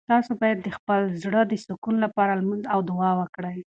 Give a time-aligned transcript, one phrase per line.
[0.09, 3.57] تاسو باید د خپل زړه د سکون لپاره لمونځ او دعا وکړئ.